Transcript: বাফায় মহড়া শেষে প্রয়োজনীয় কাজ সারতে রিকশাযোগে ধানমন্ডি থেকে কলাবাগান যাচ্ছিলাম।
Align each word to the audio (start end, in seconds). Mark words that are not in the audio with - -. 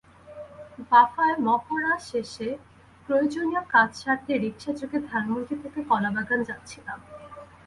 বাফায় 0.89 1.35
মহড়া 1.47 1.93
শেষে 2.09 2.47
প্রয়োজনীয় 3.05 3.63
কাজ 3.73 3.89
সারতে 4.01 4.33
রিকশাযোগে 4.37 4.97
ধানমন্ডি 5.09 5.55
থেকে 5.63 5.79
কলাবাগান 5.89 6.39
যাচ্ছিলাম। 6.49 6.99